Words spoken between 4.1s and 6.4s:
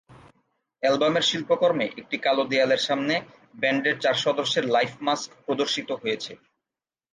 সদস্যের লাইফ-মাস্ক প্রদর্শিত হয়েছে।